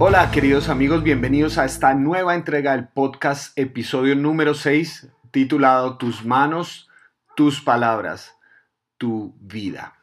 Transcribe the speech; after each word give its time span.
Hola 0.00 0.30
queridos 0.30 0.68
amigos, 0.68 1.02
bienvenidos 1.02 1.58
a 1.58 1.64
esta 1.64 1.92
nueva 1.92 2.36
entrega 2.36 2.70
del 2.70 2.86
podcast, 2.86 3.58
episodio 3.58 4.14
número 4.14 4.54
6, 4.54 5.08
titulado 5.32 5.98
Tus 5.98 6.24
manos, 6.24 6.88
tus 7.34 7.60
palabras, 7.60 8.32
tu 8.96 9.34
vida. 9.40 9.94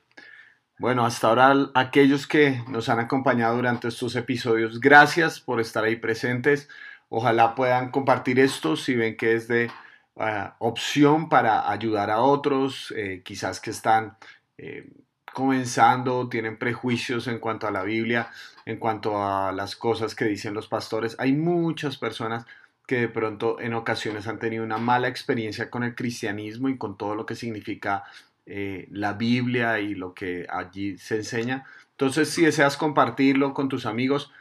Bueno, 0.79 1.05
hasta 1.05 1.29
ahora 1.29 1.69
aquellos 1.75 2.27
que 2.27 2.61
nos 2.67 2.89
han 2.89 2.99
acompañado 2.99 3.55
durante 3.55 3.87
estos 3.87 4.17
episodios, 4.17 4.81
gracias 4.81 5.39
por 5.39 5.61
estar 5.61 5.85
ahí 5.85 5.95
presentes. 5.95 6.67
Ojalá 7.07 7.55
puedan 7.55 7.89
compartir 7.89 8.37
esto 8.37 8.75
si 8.75 8.95
ven 8.95 9.15
que 9.15 9.35
es 9.35 9.47
de 9.47 9.71
uh, 10.15 10.49
opción 10.59 11.29
para 11.29 11.71
ayudar 11.71 12.11
a 12.11 12.19
otros, 12.19 12.93
eh, 12.97 13.21
quizás 13.23 13.61
que 13.61 13.69
están 13.69 14.17
eh, 14.57 14.89
comenzando, 15.35 16.29
tienen 16.29 16.57
prejuicios 16.57 17.27
en 17.27 17.39
cuanto 17.39 17.67
a 17.67 17.71
la 17.71 17.83
Biblia, 17.83 18.31
en 18.65 18.77
cuanto 18.77 19.21
a 19.21 19.51
las 19.51 19.75
cosas 19.75 20.15
que 20.15 20.23
dicen 20.23 20.53
los 20.53 20.69
pastores. 20.69 21.17
Hay 21.19 21.33
muchas 21.33 21.97
personas 21.97 22.45
que 22.87 23.01
de 23.01 23.09
pronto 23.09 23.59
en 23.59 23.73
ocasiones 23.73 24.27
han 24.27 24.39
tenido 24.39 24.63
una 24.63 24.77
mala 24.77 25.09
experiencia 25.09 25.69
con 25.69 25.83
el 25.83 25.93
cristianismo 25.93 26.69
y 26.69 26.77
con 26.77 26.97
todo 26.97 27.15
lo 27.15 27.25
que 27.25 27.35
significa 27.35 28.05
eh, 28.45 28.87
la 28.89 29.11
Biblia 29.11 29.79
y 29.79 29.93
lo 29.93 30.13
que 30.13 30.47
allí 30.49 30.97
se 30.97 31.17
enseña. 31.17 31.65
Entonces, 31.91 32.29
si 32.29 32.45
deseas 32.45 32.77
compartirlo 32.77 33.53
con 33.53 33.67
tus 33.67 33.85
amigos, 33.85 34.31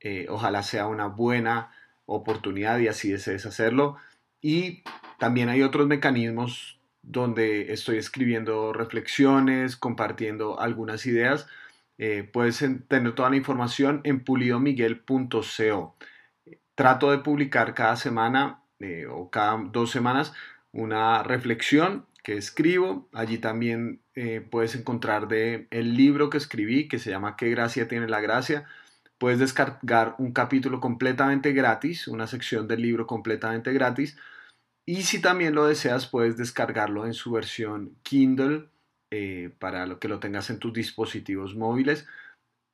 eh, 0.00 0.26
ojalá 0.28 0.62
sea 0.62 0.86
una 0.86 1.06
buena 1.06 1.70
oportunidad 2.04 2.78
y 2.78 2.88
así 2.88 3.10
desees 3.10 3.46
hacerlo. 3.46 3.96
Y 4.42 4.82
también 5.18 5.48
hay 5.48 5.62
otros 5.62 5.86
mecanismos 5.86 6.78
donde 7.02 7.72
estoy 7.72 7.98
escribiendo 7.98 8.72
reflexiones, 8.72 9.76
compartiendo 9.76 10.60
algunas 10.60 11.04
ideas. 11.06 11.46
Eh, 11.98 12.28
puedes 12.32 12.64
tener 12.88 13.14
toda 13.14 13.30
la 13.30 13.36
información 13.36 14.00
en 14.04 14.24
pulidomiguel.co. 14.24 15.96
Trato 16.74 17.10
de 17.10 17.18
publicar 17.18 17.74
cada 17.74 17.96
semana 17.96 18.62
eh, 18.80 19.06
o 19.06 19.30
cada 19.30 19.58
dos 19.70 19.90
semanas 19.90 20.32
una 20.72 21.22
reflexión 21.22 22.06
que 22.22 22.36
escribo. 22.36 23.08
Allí 23.12 23.38
también 23.38 24.00
eh, 24.14 24.40
puedes 24.48 24.74
encontrar 24.74 25.28
el 25.32 25.96
libro 25.96 26.30
que 26.30 26.38
escribí 26.38 26.88
que 26.88 26.98
se 26.98 27.10
llama 27.10 27.36
¿Qué 27.36 27.50
gracia 27.50 27.88
tiene 27.88 28.08
la 28.08 28.20
gracia? 28.20 28.64
Puedes 29.18 29.38
descargar 29.38 30.14
un 30.18 30.32
capítulo 30.32 30.80
completamente 30.80 31.52
gratis, 31.52 32.08
una 32.08 32.26
sección 32.26 32.66
del 32.66 32.82
libro 32.82 33.06
completamente 33.06 33.72
gratis 33.72 34.16
y 34.84 35.02
si 35.02 35.20
también 35.20 35.54
lo 35.54 35.66
deseas, 35.66 36.06
puedes 36.06 36.36
descargarlo 36.36 37.06
en 37.06 37.14
su 37.14 37.30
versión 37.30 37.96
Kindle 38.02 38.68
eh, 39.10 39.54
para 39.58 39.86
lo 39.86 40.00
que 40.00 40.08
lo 40.08 40.18
tengas 40.18 40.50
en 40.50 40.58
tus 40.58 40.72
dispositivos 40.72 41.54
móviles. 41.54 42.06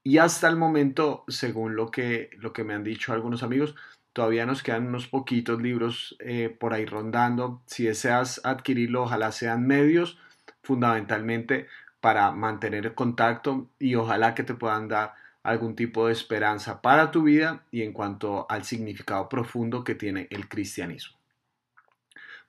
Y 0.04 0.18
hasta 0.18 0.48
el 0.48 0.56
momento, 0.56 1.24
según 1.28 1.76
lo 1.76 1.90
que, 1.90 2.30
lo 2.38 2.52
que 2.52 2.64
me 2.64 2.74
han 2.74 2.84
dicho 2.84 3.12
algunos 3.12 3.42
amigos, 3.42 3.74
todavía 4.14 4.46
nos 4.46 4.62
quedan 4.62 4.86
unos 4.86 5.06
poquitos 5.06 5.60
libros 5.60 6.16
eh, 6.20 6.48
por 6.48 6.72
ahí 6.72 6.86
rondando. 6.86 7.62
Si 7.66 7.84
deseas 7.84 8.40
adquirirlo, 8.42 9.02
ojalá 9.02 9.32
sean 9.32 9.66
medios, 9.66 10.18
fundamentalmente 10.62 11.66
para 12.00 12.30
mantener 12.30 12.86
el 12.86 12.94
contacto 12.94 13.68
y 13.78 13.96
ojalá 13.96 14.34
que 14.34 14.44
te 14.44 14.54
puedan 14.54 14.88
dar 14.88 15.14
algún 15.42 15.76
tipo 15.76 16.06
de 16.06 16.12
esperanza 16.12 16.80
para 16.80 17.10
tu 17.10 17.24
vida 17.24 17.64
y 17.70 17.82
en 17.82 17.92
cuanto 17.92 18.46
al 18.48 18.64
significado 18.64 19.28
profundo 19.28 19.84
que 19.84 19.94
tiene 19.94 20.26
el 20.30 20.48
cristianismo. 20.48 21.17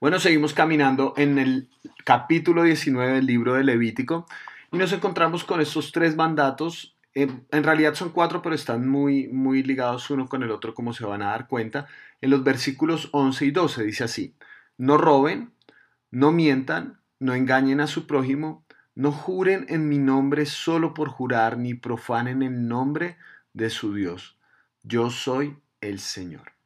Bueno, 0.02 0.18
seguimos 0.18 0.54
caminando 0.54 1.14
en 1.18 1.38
el 1.38 1.70
capítulo 2.06 2.64
19 2.64 3.16
del 3.16 3.26
libro 3.26 3.56
de 3.56 3.66
Levítico 3.66 4.28
y 4.72 4.78
nos 4.78 4.94
encontramos 4.94 5.44
con 5.44 5.60
estos 5.60 5.92
tres 5.92 6.16
mandatos. 6.16 6.96
En, 7.14 7.46
realidad 7.52 7.96
son 7.96 8.12
cuatro, 8.12 8.42
pero 8.42 8.56
están 8.56 8.88
muy, 8.88 9.28
muy 9.28 9.62
ligados 9.62 10.10
uno 10.10 10.30
con 10.30 10.42
el 10.42 10.52
otro, 10.52 10.74
como 10.74 10.94
se 10.94 11.06
van 11.06 11.22
a 11.22 11.32
dar 11.32 11.50
cuenta. 11.50 11.88
En 12.22 12.30
los 12.30 12.46
versículos 12.46 13.10
11 13.12 13.46
y 13.48 13.52
12 13.52 13.84
dice 13.84 14.06
así, 14.06 14.36
no 14.78 14.96
roben, 14.96 15.52
no 16.12 16.32
mientan, 16.32 17.02
no 17.20 17.34
engañen 17.34 17.82
a 17.82 17.88
su 17.88 18.08
prójimo, 18.08 18.64
no 18.96 19.12
juren 19.12 19.66
en 19.68 19.90
mi 19.90 19.98
nombre 19.98 20.46
solo 20.46 20.94
por 20.94 21.10
jurar, 21.10 21.58
ni 21.58 21.74
profanen 21.74 22.42
el 22.42 22.70
nombre 22.70 23.18
de 23.52 23.70
su 23.70 23.94
Dios. 23.94 24.38
Yo 24.82 25.10
soy 25.10 25.58
el 25.82 26.00
Señor. 26.00 26.59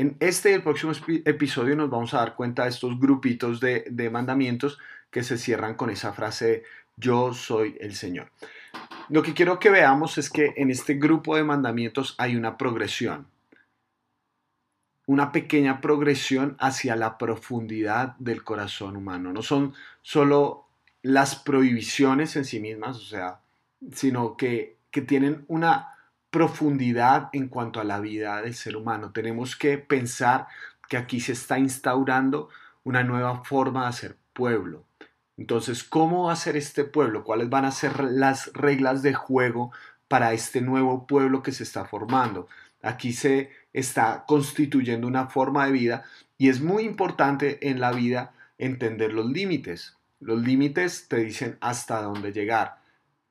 En 0.00 0.16
este 0.18 0.50
y 0.50 0.54
el 0.54 0.62
próximo 0.62 0.92
episodio 1.26 1.76
nos 1.76 1.90
vamos 1.90 2.14
a 2.14 2.20
dar 2.20 2.34
cuenta 2.34 2.62
de 2.62 2.70
estos 2.70 2.98
grupitos 2.98 3.60
de, 3.60 4.08
mandamientos 4.10 4.78
que 5.10 5.22
se 5.22 5.36
cierran 5.36 5.74
con 5.74 5.90
esa 5.90 6.14
frase 6.14 6.62
yo 6.96 7.34
soy 7.34 7.76
el 7.80 7.94
Señor. 7.94 8.30
Lo 9.10 9.22
que 9.22 9.34
quiero 9.34 9.58
que 9.58 9.68
veamos 9.68 10.16
es 10.16 10.30
que 10.30 10.54
en 10.56 10.70
este 10.70 10.94
grupo 10.94 11.36
de 11.36 11.44
mandamientos 11.44 12.14
hay 12.16 12.34
una 12.34 12.56
progresión, 12.56 13.26
una 15.04 15.32
pequeña 15.32 15.82
progresión 15.82 16.56
hacia 16.58 16.96
la 16.96 17.18
profundidad 17.18 18.16
del 18.18 18.42
corazón 18.42 18.96
humano. 18.96 19.34
No 19.34 19.42
son 19.42 19.74
solo 20.00 20.64
las 21.02 21.36
prohibiciones 21.36 22.36
en 22.36 22.46
sí 22.46 22.58
mismas, 22.58 22.96
o 22.96 23.04
sea, 23.04 23.40
sino 23.92 24.38
que 24.38 24.78
tienen 25.06 25.44
una 25.46 25.99
profundidad 26.30 27.28
en 27.32 27.48
cuanto 27.48 27.80
a 27.80 27.84
la 27.84 28.00
vida 28.00 28.40
del 28.42 28.54
ser 28.54 28.76
humano. 28.76 29.12
Tenemos 29.12 29.56
que 29.56 29.78
pensar 29.78 30.46
que 30.88 30.96
aquí 30.96 31.20
se 31.20 31.32
está 31.32 31.58
instaurando 31.58 32.48
una 32.84 33.04
nueva 33.04 33.44
forma 33.44 33.82
de 33.82 33.88
hacer 33.88 34.16
pueblo. 34.32 34.84
Entonces, 35.36 35.84
¿cómo 35.84 36.24
va 36.24 36.32
a 36.32 36.36
ser 36.36 36.56
este 36.56 36.84
pueblo? 36.84 37.24
¿Cuáles 37.24 37.48
van 37.48 37.64
a 37.64 37.70
ser 37.70 38.00
las 38.04 38.52
reglas 38.52 39.02
de 39.02 39.14
juego 39.14 39.72
para 40.08 40.32
este 40.32 40.60
nuevo 40.60 41.06
pueblo 41.06 41.42
que 41.42 41.52
se 41.52 41.62
está 41.62 41.84
formando? 41.84 42.48
Aquí 42.82 43.12
se 43.12 43.50
está 43.72 44.24
constituyendo 44.26 45.06
una 45.06 45.28
forma 45.28 45.66
de 45.66 45.72
vida 45.72 46.04
y 46.38 46.48
es 46.48 46.60
muy 46.60 46.84
importante 46.84 47.70
en 47.70 47.80
la 47.80 47.92
vida 47.92 48.32
entender 48.58 49.12
los 49.12 49.30
límites. 49.30 49.96
Los 50.20 50.40
límites 50.42 51.08
te 51.08 51.18
dicen 51.18 51.56
hasta 51.60 52.02
dónde 52.02 52.32
llegar 52.32 52.79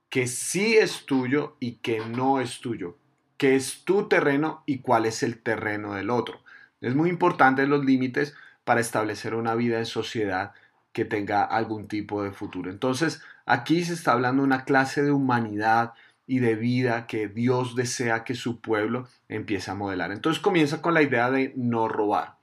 que 0.09 0.27
sí 0.27 0.75
es 0.77 1.05
tuyo 1.05 1.55
y 1.59 1.73
que 1.77 1.99
no 1.99 2.39
es 2.41 2.59
tuyo, 2.59 2.97
que 3.37 3.55
es 3.55 3.83
tu 3.85 4.07
terreno 4.07 4.63
y 4.65 4.79
cuál 4.79 5.05
es 5.05 5.23
el 5.23 5.41
terreno 5.41 5.93
del 5.93 6.09
otro. 6.09 6.41
Es 6.81 6.95
muy 6.95 7.09
importante 7.09 7.67
los 7.67 7.85
límites 7.85 8.35
para 8.63 8.81
establecer 8.81 9.35
una 9.35 9.55
vida 9.55 9.77
en 9.77 9.85
sociedad 9.85 10.53
que 10.91 11.05
tenga 11.05 11.43
algún 11.43 11.87
tipo 11.87 12.23
de 12.23 12.31
futuro. 12.31 12.71
Entonces, 12.71 13.21
aquí 13.45 13.83
se 13.85 13.93
está 13.93 14.13
hablando 14.13 14.41
de 14.41 14.47
una 14.47 14.65
clase 14.65 15.03
de 15.03 15.11
humanidad 15.11 15.93
y 16.25 16.39
de 16.39 16.55
vida 16.55 17.07
que 17.07 17.27
Dios 17.27 17.75
desea 17.75 18.23
que 18.23 18.35
su 18.35 18.61
pueblo 18.61 19.07
empiece 19.27 19.71
a 19.71 19.75
modelar. 19.75 20.11
Entonces 20.11 20.41
comienza 20.41 20.81
con 20.81 20.93
la 20.93 21.01
idea 21.01 21.31
de 21.31 21.53
no 21.55 21.87
robar. 21.87 22.37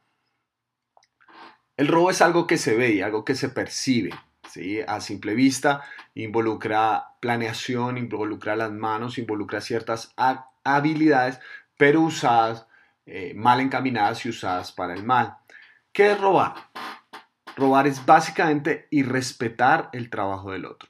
El 1.77 1.89
robo 1.89 2.11
es 2.11 2.23
algo 2.23 2.47
que 2.47 2.59
se 2.59 2.75
ve 2.75 2.95
y 2.95 3.03
algo 3.03 3.25
que 3.25 3.35
se 3.35 3.49
percibe. 3.49 4.11
A 4.87 5.01
simple 5.01 5.35
vista, 5.35 5.83
involucra 6.15 7.11
planeación, 7.21 7.99
involucra 7.99 8.57
las 8.57 8.73
manos, 8.73 9.19
involucra 9.19 9.61
ciertas 9.61 10.15
habilidades, 10.65 11.41
pero 11.77 12.01
usadas, 12.01 12.67
eh, 13.05 13.35
mal 13.35 13.61
encaminadas 13.61 14.25
y 14.25 14.31
usadas 14.31 14.73
para 14.73 14.95
el 14.95 15.05
mal. 15.05 15.37
¿Qué 15.93 16.13
es 16.13 16.21
robar? 16.21 16.55
Robar 17.57 17.87
es 17.87 18.05
básicamente 18.05 18.87
irrespetar 18.91 19.91
el 19.93 20.11
trabajo 20.11 20.53
del 20.53 20.67
otro. 20.67 20.89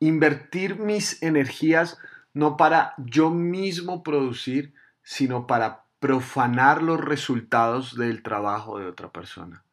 Invertir 0.00 0.78
mis 0.78 1.22
energías 1.22 1.98
no 2.34 2.56
para 2.56 2.94
yo 2.98 3.30
mismo 3.30 4.02
producir, 4.02 4.74
sino 5.02 5.46
para 5.46 5.84
profanar 6.00 6.82
los 6.82 7.00
resultados 7.00 7.96
del 7.96 8.22
trabajo 8.22 8.78
de 8.78 8.86
otra 8.86 9.10
persona 9.10 9.65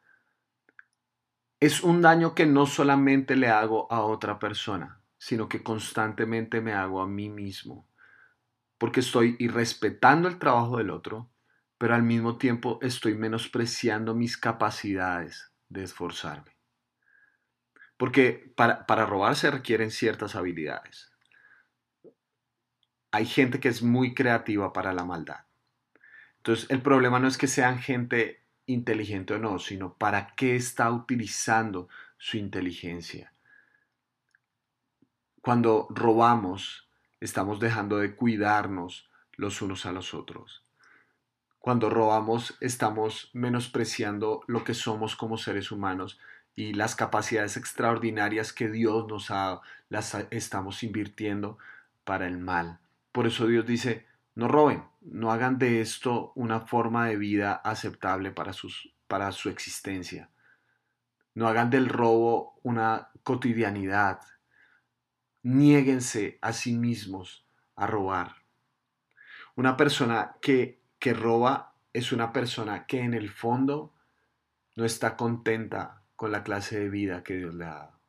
es 1.66 1.82
un 1.82 2.02
daño 2.02 2.36
que 2.36 2.46
no 2.46 2.66
solamente 2.66 3.38
le 3.38 3.48
hago 3.48 3.90
a 3.90 4.02
otra 4.02 4.38
persona, 4.38 5.02
sino 5.18 5.48
que 5.48 5.64
constantemente 5.64 6.60
me 6.60 6.74
hago 6.74 7.02
a 7.02 7.08
mí 7.08 7.30
mismo, 7.30 7.88
porque 8.78 9.00
estoy 9.00 9.38
irrespetando 9.40 10.28
el 10.28 10.40
trabajo 10.40 10.78
del 10.78 10.90
otro, 10.90 11.32
pero 11.78 11.96
al 11.96 12.04
mismo 12.04 12.38
tiempo 12.38 12.80
estoy 12.82 13.16
menospreciando 13.16 14.14
mis 14.14 14.36
capacidades 14.36 15.54
de 15.70 15.84
esforzarme. 15.84 16.52
Porque 17.96 18.52
para, 18.58 18.86
para 18.86 19.06
robar 19.06 19.38
se 19.38 19.50
requieren 19.50 19.90
ciertas 19.90 20.36
habilidades. 20.36 21.14
Hay 23.12 23.26
gente 23.26 23.62
que 23.62 23.70
es 23.70 23.82
muy 23.82 24.14
creativa 24.14 24.74
para 24.74 24.92
la 24.92 25.06
maldad. 25.06 25.46
Entonces 26.38 26.70
el 26.70 26.82
problema 26.82 27.20
no 27.20 27.30
es 27.30 27.38
que 27.38 27.48
sean 27.48 27.80
gente 27.80 28.43
inteligente 28.66 29.34
o 29.34 29.40
no, 29.40 29.60
sino 29.60 29.94
para 29.94 30.36
qué 30.36 30.56
está 30.56 30.90
utilizando 30.92 31.90
su 32.18 32.38
inteligencia. 32.38 33.34
Cuando 35.42 35.88
robamos, 35.90 36.88
estamos 37.20 37.60
dejando 37.60 37.98
de 37.98 38.16
cuidarnos 38.16 39.10
los 39.36 39.62
unos 39.62 39.86
a 39.86 39.92
los 39.92 40.14
otros. 40.14 40.64
Cuando 41.60 41.90
robamos, 41.90 42.58
estamos 42.62 43.30
menospreciando 43.34 44.42
lo 44.48 44.64
que 44.64 44.74
somos 44.74 45.16
como 45.16 45.38
seres 45.38 45.72
humanos 45.72 46.20
y 46.56 46.74
las 46.74 46.96
capacidades 46.96 47.58
extraordinarias 47.58 48.54
que 48.54 48.70
Dios 48.70 49.08
nos 49.08 49.32
ha 49.32 49.62
las 49.90 50.16
estamos 50.32 50.84
invirtiendo 50.84 51.58
para 52.04 52.28
el 52.28 52.38
mal. 52.38 52.80
Por 53.12 53.28
eso 53.28 53.48
Dios 53.48 53.66
dice, 53.66 54.06
No 54.36 54.48
roben, 54.48 54.84
no 55.02 55.32
hagan 55.32 55.60
de 55.60 55.82
esto 55.82 56.32
una 56.36 56.62
forma 56.62 57.08
de 57.08 57.18
vida 57.18 57.54
aceptable 57.54 58.32
para, 58.32 58.54
sus, 58.54 58.94
para 59.08 59.32
su 59.32 59.50
existencia. 59.50 60.30
No 61.36 61.48
hagan 61.48 61.70
del 61.70 61.90
robo 61.90 62.60
una 62.64 63.10
cotidianidad. 63.24 64.22
Niéguense 65.44 66.40
a 66.42 66.54
sí 66.54 66.74
mismos 66.76 67.46
a 67.76 67.88
robar. 67.88 68.36
Una 69.56 69.78
persona 69.78 70.38
que, 70.42 70.82
que 71.00 71.14
roba 71.14 71.76
es 71.92 72.12
una 72.12 72.34
persona 72.34 72.86
que 72.88 73.02
en 73.02 73.14
el 73.14 73.30
fondo 73.30 73.94
no 74.76 74.86
está 74.86 75.16
contenta 75.16 76.02
con 76.16 76.32
la 76.32 76.44
clase 76.44 76.80
de 76.80 76.90
vida 76.90 77.24
que 77.24 77.36
Dios 77.36 77.54
le 77.54 77.66
ha 77.66 77.74
dado. 77.74 78.00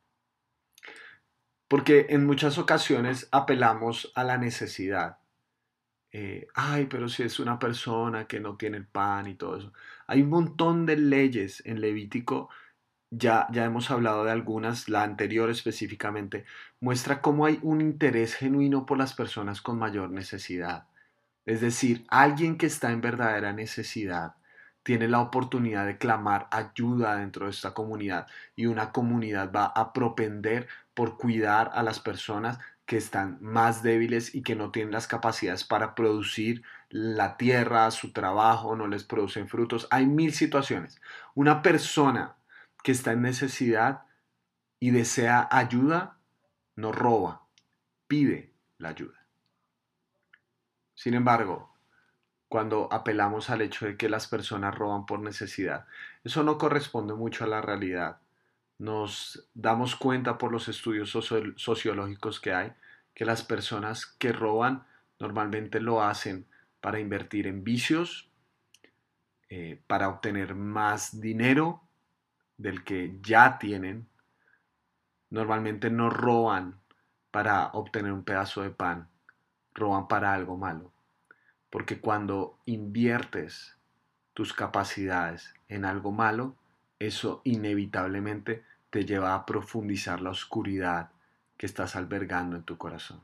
Porque 1.67 2.07
en 2.09 2.25
muchas 2.25 2.57
ocasiones 2.57 3.27
apelamos 3.31 4.11
a 4.15 4.23
la 4.23 4.37
necesidad. 4.37 5.19
Eh, 6.17 6.47
ay, 6.53 6.85
pero 6.85 7.09
si 7.09 7.23
es 7.23 7.41
una 7.41 7.59
persona 7.59 8.25
que 8.25 8.39
no 8.39 8.55
tiene 8.55 8.77
el 8.77 8.87
pan 8.87 9.27
y 9.27 9.35
todo 9.35 9.57
eso. 9.57 9.73
Hay 10.07 10.21
un 10.21 10.29
montón 10.29 10.85
de 10.85 10.95
leyes 10.95 11.61
en 11.65 11.81
Levítico, 11.81 12.49
ya, 13.11 13.47
ya 13.51 13.65
hemos 13.65 13.91
hablado 13.91 14.23
de 14.23 14.31
algunas, 14.31 14.87
la 14.87 15.03
anterior 15.03 15.49
específicamente, 15.49 16.45
muestra 16.79 17.21
cómo 17.21 17.45
hay 17.45 17.59
un 17.63 17.81
interés 17.81 18.35
genuino 18.35 18.85
por 18.85 18.97
las 18.97 19.13
personas 19.13 19.61
con 19.61 19.77
mayor 19.77 20.09
necesidad. 20.09 20.87
Es 21.45 21.59
decir, 21.59 22.05
alguien 22.09 22.57
que 22.57 22.67
está 22.67 22.91
en 22.91 23.01
verdadera 23.01 23.51
necesidad 23.51 24.35
tiene 24.83 25.09
la 25.09 25.19
oportunidad 25.19 25.85
de 25.85 25.97
clamar 25.97 26.47
ayuda 26.51 27.17
dentro 27.17 27.45
de 27.47 27.51
esta 27.51 27.73
comunidad 27.73 28.27
y 28.55 28.67
una 28.67 28.93
comunidad 28.93 29.51
va 29.51 29.65
a 29.65 29.91
propender 29.91 30.69
por 30.93 31.17
cuidar 31.17 31.71
a 31.73 31.83
las 31.83 31.99
personas 31.99 32.59
que 32.85 32.97
están 32.97 33.37
más 33.41 33.81
débiles 33.81 34.35
y 34.35 34.43
que 34.43 34.55
no 34.55 34.71
tienen 34.71 34.93
las 34.93 35.07
capacidades 35.07 35.63
para 35.63 35.95
producir 35.95 36.63
la 36.89 37.35
tierra, 37.37 37.89
su 37.91 38.13
trabajo, 38.13 38.75
no 38.75 38.87
les 38.87 39.03
producen 39.03 39.47
frutos. 39.47 39.87
Hay 39.89 40.05
mil 40.05 40.33
situaciones. 40.33 41.01
Una 41.33 41.61
persona 41.61 42.35
que 42.83 42.91
está 42.91 43.13
en 43.13 43.23
necesidad 43.23 44.03
y 44.79 44.91
desea 44.91 45.47
ayuda, 45.51 46.19
no 46.75 46.91
roba, 46.91 47.47
pide 48.07 48.53
la 48.77 48.89
ayuda. 48.89 49.25
Sin 50.93 51.15
embargo, 51.15 51.73
cuando 52.47 52.87
apelamos 52.91 53.49
al 53.49 53.61
hecho 53.61 53.85
de 53.85 53.97
que 53.97 54.09
las 54.09 54.27
personas 54.27 54.75
roban 54.75 55.07
por 55.07 55.19
necesidad, 55.19 55.87
eso 56.23 56.43
no 56.43 56.57
corresponde 56.59 57.15
mucho 57.15 57.43
a 57.43 57.47
la 57.47 57.61
realidad. 57.61 58.19
Nos 58.77 59.49
damos 59.53 59.95
cuenta 59.95 60.37
por 60.37 60.51
los 60.51 60.67
estudios 60.67 61.11
sociológicos 61.55 62.39
que 62.39 62.53
hay 62.53 62.73
que 63.15 63.25
las 63.25 63.43
personas 63.43 64.05
que 64.05 64.33
roban 64.33 64.85
normalmente 65.19 65.79
lo 65.79 66.03
hacen 66.03 66.45
para 66.81 66.99
invertir 66.99 67.47
en 67.47 67.63
vicios, 67.63 68.29
eh, 69.49 69.81
para 69.87 70.09
obtener 70.09 70.53
más 70.53 71.19
dinero 71.21 71.81
del 72.57 72.83
que 72.83 73.17
ya 73.21 73.57
tienen. 73.57 74.07
Normalmente 75.29 75.89
no 75.89 76.09
roban 76.09 76.79
para 77.31 77.67
obtener 77.67 78.11
un 78.11 78.23
pedazo 78.23 78.61
de 78.61 78.69
pan, 78.69 79.09
roban 79.73 80.07
para 80.07 80.33
algo 80.33 80.57
malo. 80.57 80.91
Porque 81.69 81.99
cuando 81.99 82.59
inviertes 82.65 83.77
tus 84.33 84.53
capacidades 84.53 85.53
en 85.69 85.85
algo 85.85 86.11
malo, 86.11 86.57
eso 86.99 87.41
inevitablemente 87.43 88.63
te 88.89 89.05
lleva 89.05 89.35
a 89.35 89.45
profundizar 89.45 90.21
la 90.21 90.29
oscuridad 90.29 91.11
que 91.57 91.65
estás 91.65 91.95
albergando 91.95 92.55
en 92.55 92.63
tu 92.63 92.77
corazón. 92.77 93.21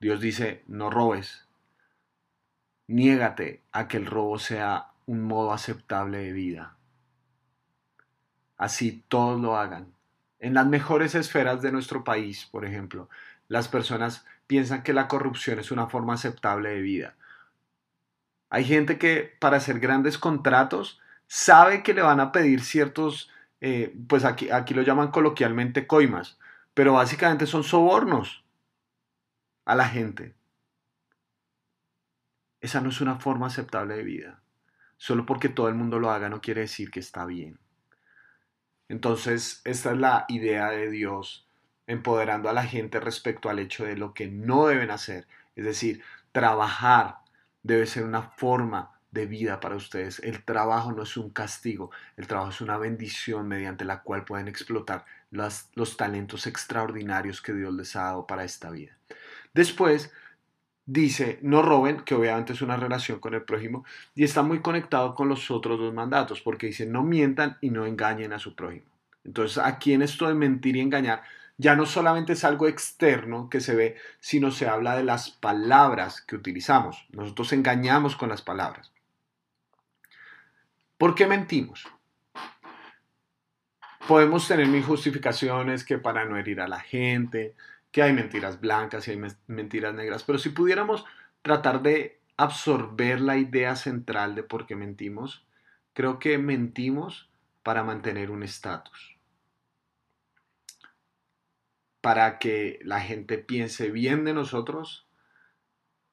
Dios 0.00 0.20
dice, 0.20 0.62
no 0.66 0.90
robes. 0.90 1.46
Niégate 2.88 3.62
a 3.72 3.88
que 3.88 3.96
el 3.96 4.06
robo 4.06 4.38
sea 4.38 4.92
un 5.06 5.22
modo 5.22 5.52
aceptable 5.52 6.18
de 6.18 6.32
vida. 6.32 6.76
Así 8.56 9.04
todos 9.08 9.40
lo 9.40 9.56
hagan. 9.56 9.92
En 10.38 10.54
las 10.54 10.66
mejores 10.66 11.14
esferas 11.14 11.62
de 11.62 11.72
nuestro 11.72 12.04
país, 12.04 12.46
por 12.46 12.64
ejemplo, 12.64 13.08
las 13.48 13.68
personas 13.68 14.24
piensan 14.46 14.82
que 14.82 14.92
la 14.92 15.08
corrupción 15.08 15.58
es 15.58 15.70
una 15.70 15.86
forma 15.86 16.14
aceptable 16.14 16.70
de 16.70 16.80
vida. 16.80 17.14
Hay 18.50 18.64
gente 18.64 18.98
que 18.98 19.36
para 19.40 19.56
hacer 19.56 19.80
grandes 19.80 20.18
contratos 20.18 21.00
sabe 21.26 21.82
que 21.82 21.94
le 21.94 22.02
van 22.02 22.20
a 22.20 22.32
pedir 22.32 22.62
ciertos, 22.62 23.30
eh, 23.60 23.94
pues 24.08 24.24
aquí, 24.24 24.50
aquí 24.50 24.74
lo 24.74 24.82
llaman 24.82 25.10
coloquialmente 25.10 25.86
coimas, 25.86 26.38
pero 26.74 26.94
básicamente 26.94 27.46
son 27.46 27.64
sobornos 27.64 28.44
a 29.64 29.74
la 29.74 29.88
gente. 29.88 30.34
Esa 32.60 32.80
no 32.80 32.88
es 32.88 33.00
una 33.00 33.16
forma 33.16 33.46
aceptable 33.46 33.96
de 33.96 34.02
vida. 34.02 34.40
Solo 34.96 35.26
porque 35.26 35.48
todo 35.48 35.68
el 35.68 35.74
mundo 35.74 35.98
lo 35.98 36.10
haga 36.10 36.28
no 36.28 36.40
quiere 36.40 36.62
decir 36.62 36.90
que 36.90 37.00
está 37.00 37.26
bien. 37.26 37.58
Entonces, 38.88 39.60
esta 39.64 39.92
es 39.92 39.98
la 39.98 40.24
idea 40.28 40.70
de 40.70 40.90
Dios, 40.90 41.46
empoderando 41.86 42.48
a 42.48 42.52
la 42.52 42.64
gente 42.64 43.00
respecto 43.00 43.50
al 43.50 43.58
hecho 43.58 43.84
de 43.84 43.96
lo 43.96 44.14
que 44.14 44.28
no 44.28 44.66
deben 44.66 44.90
hacer. 44.90 45.26
Es 45.54 45.64
decir, 45.64 46.02
trabajar 46.32 47.18
debe 47.62 47.86
ser 47.86 48.04
una 48.04 48.22
forma 48.22 48.95
de 49.16 49.26
vida 49.26 49.58
para 49.58 49.74
ustedes. 49.74 50.20
El 50.20 50.44
trabajo 50.44 50.92
no 50.92 51.02
es 51.02 51.16
un 51.16 51.30
castigo, 51.30 51.90
el 52.16 52.28
trabajo 52.28 52.50
es 52.50 52.60
una 52.60 52.78
bendición 52.78 53.48
mediante 53.48 53.84
la 53.84 54.02
cual 54.02 54.24
pueden 54.24 54.46
explotar 54.46 55.04
los 55.30 55.96
talentos 55.96 56.46
extraordinarios 56.46 57.42
que 57.42 57.52
Dios 57.52 57.74
les 57.74 57.96
ha 57.96 58.04
dado 58.04 58.26
para 58.26 58.44
esta 58.44 58.70
vida. 58.70 58.96
Después 59.54 60.12
dice, 60.84 61.40
no 61.42 61.62
roben, 61.62 62.02
que 62.02 62.14
obviamente 62.14 62.52
es 62.52 62.62
una 62.62 62.76
relación 62.76 63.18
con 63.18 63.34
el 63.34 63.42
prójimo, 63.42 63.84
y 64.14 64.22
está 64.22 64.42
muy 64.42 64.60
conectado 64.60 65.14
con 65.14 65.28
los 65.28 65.50
otros 65.50 65.78
dos 65.78 65.92
mandatos, 65.92 66.40
porque 66.40 66.68
dice, 66.68 66.86
no 66.86 67.02
mientan 67.02 67.58
y 67.60 67.70
no 67.70 67.86
engañen 67.86 68.32
a 68.32 68.38
su 68.38 68.54
prójimo. 68.54 68.86
Entonces, 69.24 69.58
aquí 69.58 69.92
en 69.92 70.02
esto 70.02 70.28
de 70.28 70.34
mentir 70.34 70.76
y 70.76 70.80
engañar, 70.80 71.22
ya 71.58 71.74
no 71.74 71.86
solamente 71.86 72.34
es 72.34 72.44
algo 72.44 72.68
externo 72.68 73.48
que 73.50 73.60
se 73.60 73.74
ve, 73.74 73.96
sino 74.20 74.50
se 74.50 74.68
habla 74.68 74.94
de 74.94 75.04
las 75.04 75.30
palabras 75.30 76.20
que 76.20 76.36
utilizamos. 76.36 77.06
Nosotros 77.10 77.52
engañamos 77.52 78.14
con 78.14 78.28
las 78.28 78.42
palabras. 78.42 78.92
¿Por 80.98 81.14
qué 81.14 81.26
mentimos? 81.26 81.86
Podemos 84.08 84.46
tener 84.48 84.66
mil 84.68 84.84
justificaciones 84.84 85.84
que 85.84 85.98
para 85.98 86.24
no 86.24 86.38
herir 86.38 86.60
a 86.60 86.68
la 86.68 86.80
gente, 86.80 87.54
que 87.90 88.02
hay 88.02 88.12
mentiras 88.12 88.60
blancas 88.60 89.06
y 89.08 89.12
hay 89.12 89.22
mentiras 89.46 89.94
negras, 89.94 90.22
pero 90.22 90.38
si 90.38 90.50
pudiéramos 90.50 91.04
tratar 91.42 91.82
de 91.82 92.20
absorber 92.36 93.20
la 93.20 93.36
idea 93.36 93.76
central 93.76 94.34
de 94.34 94.42
por 94.42 94.66
qué 94.66 94.76
mentimos, 94.76 95.44
creo 95.92 96.18
que 96.18 96.38
mentimos 96.38 97.30
para 97.62 97.82
mantener 97.82 98.30
un 98.30 98.42
estatus, 98.42 99.16
para 102.00 102.38
que 102.38 102.78
la 102.82 103.00
gente 103.00 103.38
piense 103.38 103.90
bien 103.90 104.24
de 104.24 104.34
nosotros, 104.34 105.06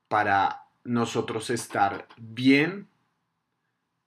para 0.07 0.67
nosotros 0.83 1.49
estar 1.49 2.07
bien 2.17 2.87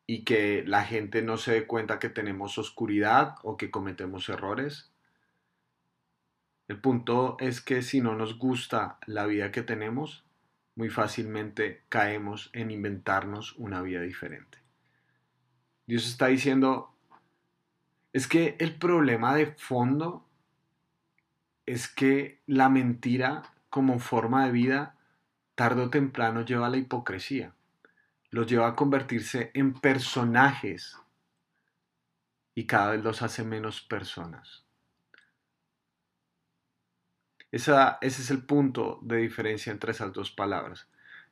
y 0.06 0.24
que 0.24 0.62
la 0.66 0.84
gente 0.84 1.22
no 1.22 1.36
se 1.36 1.52
dé 1.52 1.66
cuenta 1.66 1.98
que 1.98 2.08
tenemos 2.08 2.58
oscuridad 2.58 3.36
o 3.42 3.56
que 3.56 3.70
cometemos 3.70 4.28
errores. 4.28 4.92
El 6.68 6.80
punto 6.80 7.36
es 7.40 7.60
que 7.60 7.82
si 7.82 8.00
no 8.00 8.14
nos 8.14 8.38
gusta 8.38 8.98
la 9.06 9.26
vida 9.26 9.50
que 9.50 9.62
tenemos, 9.62 10.24
muy 10.76 10.90
fácilmente 10.90 11.82
caemos 11.88 12.50
en 12.52 12.70
inventarnos 12.70 13.54
una 13.56 13.82
vida 13.82 14.00
diferente. 14.00 14.58
Dios 15.86 16.06
está 16.06 16.28
diciendo, 16.28 16.92
es 18.12 18.28
que 18.28 18.56
el 18.58 18.76
problema 18.76 19.34
de 19.34 19.46
fondo 19.46 20.24
es 21.64 21.88
que 21.88 22.40
la 22.46 22.68
mentira 22.68 23.42
como 23.70 23.98
forma 23.98 24.46
de 24.46 24.52
vida 24.52 24.96
tarde 25.56 25.82
o 25.82 25.90
temprano 25.90 26.44
lleva 26.44 26.66
a 26.66 26.70
la 26.70 26.76
hipocresía 26.76 27.55
los 28.30 28.46
lleva 28.46 28.68
a 28.68 28.76
convertirse 28.76 29.50
en 29.54 29.74
personajes 29.74 30.96
y 32.54 32.66
cada 32.66 32.92
vez 32.92 33.04
los 33.04 33.22
hace 33.22 33.44
menos 33.44 33.80
personas. 33.82 34.64
ese 37.50 37.72
es 38.00 38.30
el 38.30 38.42
punto 38.44 38.98
de 39.02 39.18
diferencia 39.18 39.72
entre 39.72 39.92
esas 39.92 40.12
dos 40.12 40.30
palabras. 40.30 40.88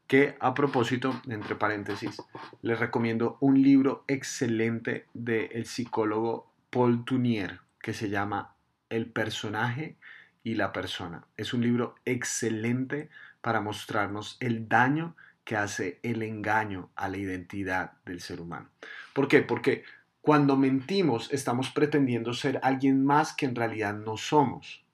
Que 0.07 0.37
a 0.41 0.55
propósito, 0.55 1.21
entre 1.29 1.57
paréntesis, 1.57 2.23
les 2.63 2.79
recomiendo 2.79 3.39
un 3.41 3.63
libro 3.63 4.05
excelente 4.07 5.07
del 5.15 5.65
psicólogo 5.65 6.53
Paul 6.71 7.05
Tunier 7.05 7.61
que 7.85 7.93
se 7.93 8.09
llama 8.09 8.55
El 8.89 9.11
personaje 9.11 9.97
y 10.43 10.55
la 10.55 10.73
persona. 10.73 11.27
Es 11.37 11.53
un 11.53 11.63
libro 11.63 11.97
excelente 12.07 13.11
para 13.43 13.61
mostrarnos 13.61 14.39
el 14.41 14.69
daño 14.69 15.17
que 15.45 15.57
hace 15.57 16.01
el 16.03 16.23
engaño 16.23 16.91
a 16.97 17.09
la 17.09 17.19
identidad 17.19 17.93
del 18.05 18.21
ser 18.21 18.41
humano. 18.41 18.69
¿Por 19.13 19.29
qué? 19.29 19.43
Porque 19.43 19.85
cuando 20.21 20.57
mentimos 20.57 21.31
estamos 21.33 21.71
pretendiendo 21.71 22.33
ser 22.33 22.59
alguien 22.63 23.05
más 23.05 23.35
que 23.35 23.47
en 23.47 23.55
realidad 23.55 23.95
no 23.95 24.17
somos. 24.17 24.85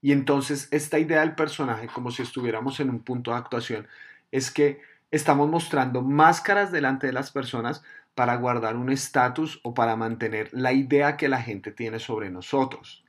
Y 0.00 0.12
entonces 0.12 0.68
esta 0.70 0.98
idea 0.98 1.20
del 1.20 1.34
personaje, 1.34 1.88
como 1.88 2.10
si 2.10 2.22
estuviéramos 2.22 2.80
en 2.80 2.90
un 2.90 3.00
punto 3.00 3.30
de 3.30 3.38
actuación, 3.38 3.88
es 4.30 4.50
que 4.50 4.80
estamos 5.10 5.48
mostrando 5.48 6.02
máscaras 6.02 6.70
delante 6.70 7.06
de 7.06 7.14
las 7.14 7.30
personas 7.30 7.82
para 8.14 8.36
guardar 8.36 8.76
un 8.76 8.90
estatus 8.90 9.60
o 9.62 9.74
para 9.74 9.96
mantener 9.96 10.50
la 10.52 10.72
idea 10.72 11.16
que 11.16 11.28
la 11.28 11.40
gente 11.40 11.72
tiene 11.72 11.98
sobre 11.98 12.30
nosotros. 12.30 13.04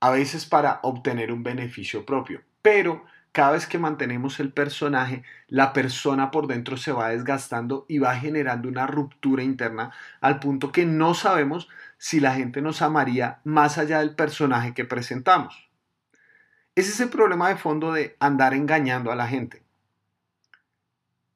A 0.00 0.10
veces 0.10 0.44
para 0.44 0.80
obtener 0.82 1.30
un 1.30 1.42
beneficio 1.42 2.04
propio. 2.04 2.42
Pero 2.62 3.04
cada 3.34 3.50
vez 3.50 3.66
que 3.66 3.80
mantenemos 3.80 4.38
el 4.38 4.52
personaje, 4.52 5.24
la 5.48 5.72
persona 5.72 6.30
por 6.30 6.46
dentro 6.46 6.76
se 6.76 6.92
va 6.92 7.08
desgastando 7.08 7.84
y 7.88 7.98
va 7.98 8.14
generando 8.14 8.68
una 8.68 8.86
ruptura 8.86 9.42
interna 9.42 9.90
al 10.20 10.38
punto 10.38 10.70
que 10.70 10.86
no 10.86 11.14
sabemos 11.14 11.68
si 11.98 12.20
la 12.20 12.32
gente 12.32 12.62
nos 12.62 12.80
amaría 12.80 13.40
más 13.42 13.76
allá 13.76 13.98
del 13.98 14.14
personaje 14.14 14.72
que 14.72 14.84
presentamos. 14.84 15.68
Ese 16.76 16.90
es 16.90 17.00
el 17.00 17.08
problema 17.08 17.48
de 17.48 17.56
fondo 17.56 17.92
de 17.92 18.16
andar 18.20 18.54
engañando 18.54 19.10
a 19.10 19.16
la 19.16 19.26
gente. 19.26 19.64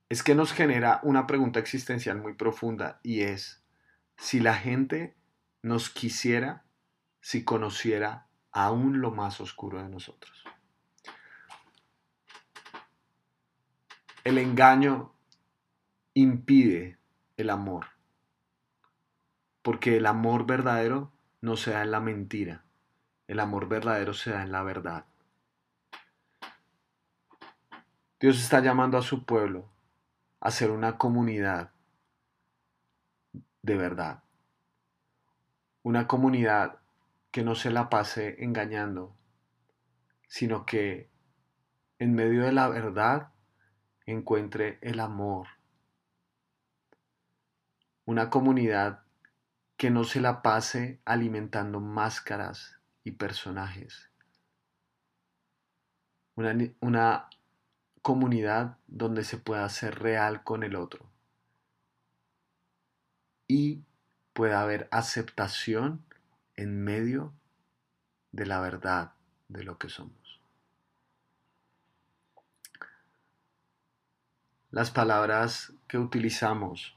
Es 0.09 0.23
que 0.23 0.37
nos 0.37 0.52
genera 0.52 1.00
una 1.02 1.26
pregunta 1.26 1.59
existencial 1.59 2.19
muy 2.19 2.35
profunda 2.35 3.00
y 3.02 3.23
es 3.23 3.61
si 4.17 4.38
la 4.38 4.55
gente 4.55 5.17
nos 5.62 5.90
quisiera 5.90 6.62
si 7.21 7.43
conociera 7.43 8.28
aún 8.52 9.00
lo 9.00 9.11
más 9.11 9.40
oscuro 9.40 9.83
de 9.83 9.88
nosotros. 9.88 10.48
El 14.29 14.37
engaño 14.37 15.15
impide 16.13 16.99
el 17.39 17.49
amor, 17.49 17.87
porque 19.63 19.97
el 19.97 20.05
amor 20.05 20.45
verdadero 20.45 21.11
no 21.41 21.57
se 21.57 21.71
da 21.71 21.83
en 21.83 21.91
la 21.91 22.01
mentira, 22.01 22.63
el 23.27 23.41
amor 23.41 23.69
verdadero 23.69 24.13
se 24.13 24.33
da 24.33 24.43
en 24.43 24.53
la 24.53 24.63
verdad. 24.63 25.07
Dios 28.21 28.39
está 28.39 28.61
llamando 28.61 28.99
a 28.99 29.03
su 29.03 29.25
pueblo 29.25 29.71
a 30.41 30.51
ser 30.51 30.73
una 30.73 30.99
comunidad 30.99 31.71
de 33.63 33.77
verdad, 33.79 34.25
una 35.83 36.07
comunidad 36.07 36.81
que 37.31 37.43
no 37.43 37.55
se 37.55 37.71
la 37.71 37.89
pase 37.89 38.45
engañando, 38.45 39.17
sino 40.27 40.67
que 40.67 41.09
en 41.99 42.15
medio 42.15 42.45
de 42.45 42.53
la 42.53 42.69
verdad 42.69 43.33
encuentre 44.12 44.79
el 44.81 45.00
amor. 45.00 45.49
Una 48.07 48.31
comunidad 48.31 49.03
que 49.77 49.91
no 49.91 50.05
se 50.05 50.21
la 50.21 50.41
pase 50.41 50.99
alimentando 51.05 51.79
máscaras 51.81 52.79
y 53.05 53.12
personajes. 53.12 54.11
Una, 56.35 57.29
comunidad 58.00 58.79
donde 58.87 59.25
se 59.25 59.37
pueda 59.37 59.69
ser 59.69 59.99
real 59.99 60.43
con 60.43 60.62
el 60.62 60.75
otro. 60.75 61.05
Y 63.47 63.83
pueda 64.33 64.62
haber 64.62 64.88
aceptación 64.91 66.03
en 66.57 66.83
medio 66.83 67.35
de 68.33 68.47
la 68.47 68.61
verdad 68.61 69.12
de 69.49 69.65
lo 69.65 69.79
que 69.79 69.91
somos. 69.91 70.18
Las 74.71 74.91
palabras 74.91 75.73
que 75.87 75.97
utilizamos 75.97 76.95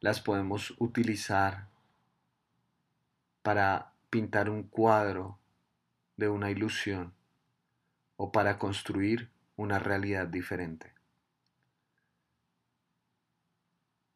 las 0.00 0.22
podemos 0.22 0.74
utilizar 0.78 1.68
para 3.42 3.92
pintar 4.08 4.48
un 4.48 4.62
cuadro 4.62 5.38
de 6.16 6.30
una 6.30 6.50
ilusión 6.50 7.12
o 8.16 8.32
para 8.32 8.58
construir 8.58 9.30
una 9.56 9.78
realidad 9.78 10.28
diferente. 10.28 10.94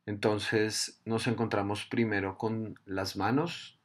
Entonces 0.07 1.03
nos 1.05 1.27
encontramos 1.27 1.85
primero 1.85 2.39
con 2.39 2.81
las 2.87 3.17
manos, 3.17 3.79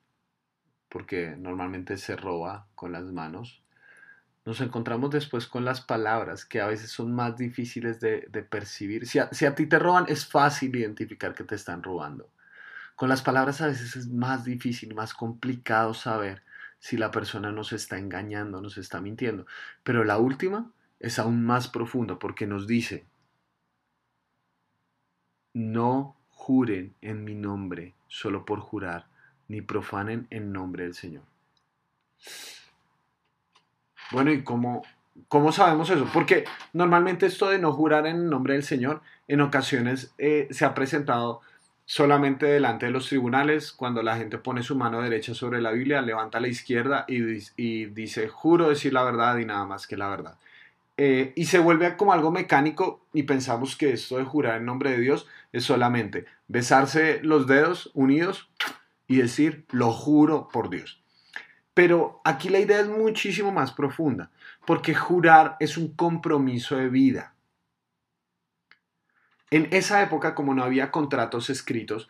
porque 0.88 1.36
normalmente 1.38 1.98
se 1.98 2.16
roba 2.16 2.70
con 2.74 2.94
las 2.94 3.04
manos. 3.12 3.65
Nos 4.46 4.62
encontramos 4.62 5.10
después 5.10 5.48
con 5.48 5.66
las 5.66 5.82
palabras, 5.82 6.46
que 6.46 6.62
a 6.62 6.68
veces 6.68 6.92
son 6.92 7.12
más 7.12 7.36
difíciles 7.36 8.00
de, 8.00 8.22
percibir. 8.48 9.08
Si 9.08 9.18
a, 9.20 9.56
ti 9.56 9.66
te 9.66 9.80
roban, 9.80 10.06
es 10.08 10.28
fácil 10.28 10.76
identificar 10.76 11.34
que 11.34 11.44
te 11.44 11.56
están 11.56 11.82
robando. 11.82 12.30
Con 12.96 13.10
las 13.10 13.24
palabras 13.24 13.60
a 13.62 13.68
veces 13.68 13.96
es 13.96 14.08
más 14.08 14.46
difícil, 14.46 14.94
más 14.94 15.16
complicado 15.16 15.96
saber 15.96 16.44
si 16.78 16.96
la 16.96 17.10
persona 17.10 17.52
nos 17.52 17.74
está 17.74 17.98
engañando, 17.98 18.62
nos 18.62 18.78
está 18.78 19.02
mintiendo. 19.02 19.48
Pero 19.84 20.04
la 20.04 20.20
última 20.20 20.72
es 21.00 21.18
aún 21.18 21.44
más 21.44 21.68
profunda 21.68 22.20
porque 22.20 22.46
nos 22.46 22.68
dice, 22.68 23.06
no 25.54 26.16
juren 26.30 26.94
en 27.02 27.24
mi 27.24 27.34
nombre 27.34 27.96
solo 28.08 28.46
por 28.46 28.60
jurar, 28.60 29.08
ni 29.48 29.62
profanen 29.62 30.28
en 30.30 30.54
nombre 30.54 30.84
del 30.84 30.94
Señor. 30.94 31.24
Bueno, 34.12 34.32
¿y 34.32 34.44
cómo, 34.44 34.84
cómo 35.28 35.52
sabemos 35.52 35.90
eso? 35.90 36.08
Porque 36.14 36.46
normalmente 36.74 37.26
esto 37.26 37.50
de 37.50 37.60
no 37.60 37.74
jurar 37.74 38.08
en 38.08 38.30
nombre 38.30 38.54
del 38.54 38.64
Señor 38.64 39.02
en 39.28 39.42
ocasiones 39.42 40.14
eh, 40.18 40.48
se 40.52 40.66
ha 40.66 40.74
presentado 40.74 41.42
solamente 41.86 42.46
delante 42.48 42.88
de 42.88 42.92
los 42.92 43.08
tribunales, 43.08 43.72
cuando 43.72 44.02
la 44.02 44.18
gente 44.18 44.38
pone 44.40 44.64
su 44.64 44.76
mano 44.76 45.02
derecha 45.02 45.36
sobre 45.36 45.62
la 45.62 45.72
Biblia, 45.72 46.02
levanta 46.02 46.40
la 46.40 46.48
izquierda 46.48 47.06
y, 47.08 47.22
y 47.58 47.86
dice, 47.86 48.28
juro 48.28 48.70
decir 48.70 48.94
la 48.94 49.04
verdad 49.04 49.38
y 49.38 49.46
nada 49.46 49.66
más 49.66 49.86
que 49.86 49.98
la 49.98 50.10
verdad. 50.10 50.36
Eh, 50.98 51.34
y 51.36 51.46
se 51.46 51.60
vuelve 51.60 51.98
como 51.98 52.14
algo 52.14 52.32
mecánico 52.32 53.06
y 53.14 53.24
pensamos 53.24 53.76
que 53.76 53.92
esto 53.92 54.18
de 54.18 54.24
jurar 54.24 54.58
en 54.58 54.66
nombre 54.66 54.92
de 54.92 55.00
Dios 55.00 55.28
es 55.52 55.66
solamente 55.66 56.26
besarse 56.48 57.20
los 57.22 57.48
dedos 57.48 57.92
unidos 57.94 58.50
y 59.08 59.18
decir, 59.18 59.66
lo 59.72 59.92
juro 59.92 60.48
por 60.52 60.70
Dios. 60.70 61.02
Pero 61.76 62.22
aquí 62.24 62.48
la 62.48 62.60
idea 62.60 62.80
es 62.80 62.88
muchísimo 62.88 63.52
más 63.52 63.74
profunda, 63.74 64.32
porque 64.66 64.96
jurar 64.96 65.58
es 65.60 65.78
un 65.78 65.94
compromiso 65.94 66.78
de 66.78 66.88
vida. 66.88 67.36
En 69.52 69.68
esa 69.72 70.02
época, 70.02 70.36
como 70.36 70.56
no 70.56 70.64
había 70.64 70.90
contratos 70.90 71.50
escritos, 71.50 72.10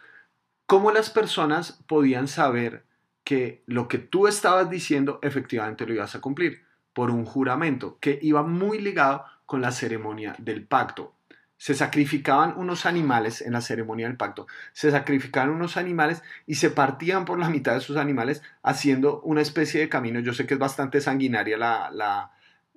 ¿cómo 0.67 0.91
las 0.91 1.10
personas 1.10 1.84
podían 1.88 2.27
saber 2.27 2.86
que 3.24 3.63
lo 3.65 3.88
que 3.88 3.98
tú 3.98 4.27
estabas 4.27 4.69
diciendo 4.69 5.19
efectivamente 5.24 5.88
lo 5.88 5.95
ibas 5.95 6.15
a 6.15 6.22
cumplir? 6.22 6.63
Por 6.93 7.10
un 7.10 7.25
juramento 7.25 7.98
que 8.00 8.19
iba 8.22 8.43
muy 8.43 8.79
ligado 8.79 9.25
con 9.48 9.62
la 9.62 9.72
ceremonia 9.72 10.36
del 10.38 10.63
pacto 10.65 11.15
se 11.58 11.74
sacrificaban 11.74 12.54
unos 12.58 12.86
animales 12.86 13.42
en 13.42 13.54
la 13.54 13.62
ceremonia 13.62 14.08
del 14.08 14.18
pacto, 14.18 14.48
se 14.74 14.92
sacrificaban 14.92 15.52
unos 15.52 15.78
animales 15.78 16.22
y 16.46 16.56
se 16.56 16.70
partían 16.70 17.26
por 17.26 17.40
la 17.40 17.50
mitad 17.50 17.74
de 17.74 17.82
sus 17.82 17.98
animales 17.98 18.42
haciendo 18.62 19.22
una 19.22 19.42
especie 19.42 19.80
de 19.80 19.90
camino. 19.90 20.20
Yo 20.20 20.34
sé 20.34 20.46
que 20.46 20.56
es 20.56 20.60
bastante 20.60 21.02
sanguinaria 21.02 21.58
la, 21.58 22.32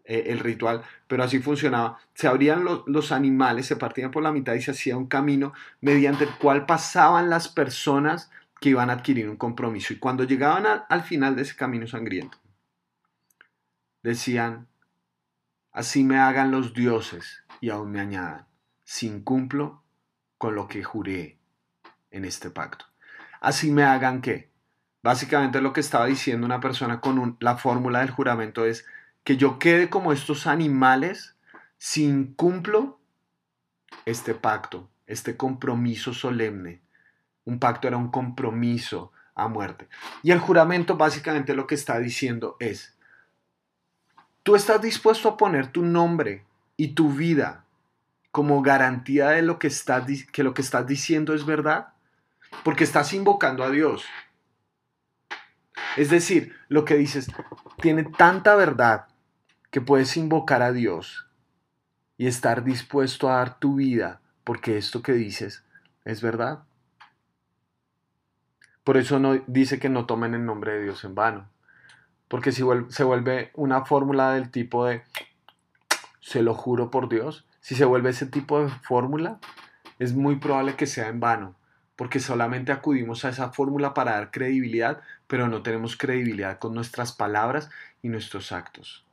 eh, 0.05 0.25
el 0.29 0.39
ritual, 0.39 0.83
pero 1.09 1.25
así 1.25 1.41
funcionaba. 1.41 1.99
Se 2.15 2.29
abrían 2.29 2.65
los 2.87 3.13
animales, 3.13 3.67
se 3.67 3.77
partían 3.77 4.11
por 4.11 4.23
la 4.23 4.33
mitad 4.33 4.55
y 4.55 4.63
se 4.63 4.71
hacía 4.71 4.97
un 4.97 5.07
camino 5.07 5.53
mediante 5.81 6.25
el 6.25 6.31
cual 6.37 6.67
pasaban 6.67 7.31
las 7.31 7.49
personas 7.49 8.31
que 8.61 8.71
iban 8.71 8.91
a 8.91 8.95
adquirir 8.95 9.29
un 9.29 9.37
compromiso. 9.37 9.93
Y 9.93 9.99
cuando 9.99 10.25
llegaban 10.25 10.85
al 10.89 11.03
final 11.03 11.37
de 11.37 11.43
ese 11.43 11.57
camino 11.57 11.87
sangriento, 11.87 12.39
decían, 14.03 14.69
así 15.73 16.05
me 16.05 16.19
hagan 16.19 16.51
los 16.51 16.75
dioses 16.75 17.45
y 17.61 17.71
aún 17.71 17.91
me 17.91 18.01
añadan 18.01 18.48
si 18.89 19.07
incumplo 19.07 19.83
con 20.39 20.55
lo 20.55 20.67
que 20.67 20.83
juré 20.83 21.37
en 22.11 22.25
este 22.25 22.49
pacto. 22.49 22.87
Así 23.39 23.71
me 23.71 23.85
hagan 23.85 24.23
que. 24.23 24.51
Básicamente 25.03 25.61
lo 25.61 25.75
que 25.75 25.81
estaba 25.81 26.07
diciendo 26.07 26.47
una 26.47 26.61
persona 26.61 26.99
con 27.03 27.37
la 27.39 27.59
fórmula 27.59 27.99
del 27.99 28.11
juramento 28.11 28.65
es 28.65 28.87
que 29.25 29.37
yo 29.37 29.59
quede 29.59 29.91
como 29.91 30.11
estos 30.11 30.47
animales 30.47 31.37
si 31.77 32.05
incumplo 32.05 32.99
este 34.07 34.35
pacto, 34.35 34.89
este 35.07 35.37
compromiso 35.37 36.15
solemne. 36.15 36.81
Un 37.45 37.59
pacto 37.59 37.89
era 37.89 37.99
un 37.99 38.11
compromiso 38.11 39.13
a 39.35 39.49
muerte. 39.49 39.87
Y 40.23 40.31
el 40.31 40.39
juramento 40.39 40.97
básicamente 40.97 41.55
lo 41.55 41.67
que 41.67 41.75
está 41.75 41.99
diciendo 41.99 42.57
es, 42.59 42.97
tú 44.43 44.57
estás 44.57 44.81
dispuesto 44.81 45.29
a 45.29 45.37
poner 45.37 45.67
tu 45.67 45.83
nombre 45.83 46.47
y 46.79 46.95
tu 46.95 47.13
vida 47.13 47.67
como 48.39 48.63
garantía 48.63 49.31
de 49.31 49.43
lo 49.43 49.59
que 49.59 49.67
estás, 49.67 50.07
que 50.31 50.45
lo 50.45 50.55
que 50.55 50.63
estás 50.63 50.87
diciendo 50.87 51.35
es 51.35 51.45
verdad? 51.45 51.89
Porque 52.63 52.85
estás 52.85 53.13
invocando 53.13 53.65
a 53.65 53.71
Dios. 53.71 54.05
Es 55.97 56.09
decir, 56.09 56.55
lo 56.69 56.85
que 56.85 56.95
dices 56.95 57.27
tiene 57.83 58.05
tanta 58.05 58.55
verdad 58.55 59.09
que 59.73 59.81
puedes 59.81 60.17
invocar 60.17 60.63
a 60.63 60.71
Dios 60.71 61.27
y 62.17 62.29
estar 62.29 62.63
dispuesto 62.63 63.29
a 63.29 63.39
dar 63.39 63.59
tu 63.59 63.75
vida 63.75 64.21
porque 64.45 64.79
esto 64.79 65.03
que 65.03 65.15
dices 65.15 65.65
es 66.05 66.23
verdad. 66.23 66.63
Por 68.85 68.99
eso 68.99 69.19
no, 69.19 69.35
dice 69.49 69.81
que 69.81 69.89
no 69.89 70.07
tomen 70.07 70.35
el 70.35 70.47
nombre 70.47 70.75
de 70.75 70.85
Dios 70.85 71.03
en 71.03 71.17
vano. 71.17 71.51
Porque 72.29 72.53
si 72.53 72.63
se 72.91 73.03
vuelve 73.03 73.51
una 73.55 73.85
fórmula 73.85 74.31
del 74.31 74.53
tipo 74.53 74.87
de 74.87 75.03
se 76.21 76.45
lo 76.45 76.55
juro 76.55 76.93
por 76.93 77.09
Dios, 77.09 77.48
si 77.69 77.75
se 77.75 77.85
vuelve 77.85 78.09
ese 78.09 78.25
tipo 78.25 78.65
de 78.65 78.71
fórmula, 78.71 79.41
es 79.99 80.15
muy 80.15 80.37
probable 80.37 80.75
que 80.75 80.87
sea 80.87 81.09
en 81.09 81.21
vano, 81.21 81.55
porque 81.97 82.19
solamente 82.19 82.73
acudimos 82.73 83.27
a 83.27 83.29
esa 83.29 83.53
fórmula 83.53 83.93
para 83.93 84.13
dar 84.13 84.31
credibilidad, 84.31 85.03
pero 85.27 85.49
no 85.49 85.63
tenemos 85.63 85.95
credibilidad 85.95 86.59
con 86.59 86.73
nuestras 86.73 87.13
palabras 87.13 87.69
y 88.01 88.09
nuestros 88.09 88.53
actos. 88.53 89.05